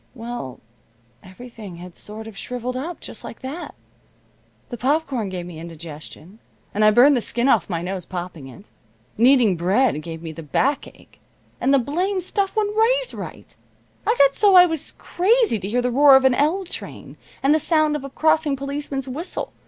Well, 0.15 0.59
everything 1.21 1.75
had 1.75 1.95
sort 1.95 2.25
of 2.25 2.35
shriveled 2.35 2.75
up 2.75 2.99
just 3.01 3.23
like 3.23 3.41
that. 3.41 3.75
The 4.69 4.77
popcorn 4.77 5.29
gave 5.29 5.45
me 5.45 5.59
indigestion, 5.59 6.39
and 6.73 6.83
I 6.83 6.89
burned 6.89 7.15
the 7.15 7.21
skin 7.21 7.47
off 7.47 7.69
my 7.69 7.83
nose 7.83 8.07
popping 8.07 8.47
it. 8.47 8.71
Kneading 9.15 9.57
bread 9.57 10.01
gave 10.01 10.23
me 10.23 10.31
the 10.31 10.41
backache, 10.41 11.19
and 11.59 11.71
the 11.71 11.77
blamed 11.77 12.23
stuff 12.23 12.55
wouldn't 12.55 12.75
raise 12.77 13.13
right. 13.13 13.55
I 14.07 14.15
got 14.17 14.33
so 14.33 14.55
I 14.55 14.65
was 14.65 14.93
crazy 14.93 15.59
to 15.59 15.69
hear 15.69 15.83
the 15.83 15.91
roar 15.91 16.15
of 16.15 16.25
an 16.25 16.33
L 16.33 16.63
train, 16.63 17.15
and 17.43 17.53
the 17.53 17.59
sound 17.59 17.95
of 17.95 18.03
a 18.03 18.09
crossing 18.09 18.55
policeman's 18.55 19.07
whistle. 19.07 19.53